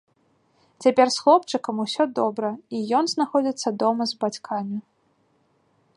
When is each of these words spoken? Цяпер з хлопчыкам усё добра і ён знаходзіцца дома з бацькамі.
Цяпер 0.85 1.07
з 1.15 1.25
хлопчыкам 1.25 1.75
усё 1.85 2.03
добра 2.21 2.51
і 2.77 2.81
ён 3.01 3.05
знаходзіцца 3.15 3.67
дома 3.85 4.03
з 4.13 4.19
бацькамі. 4.25 4.77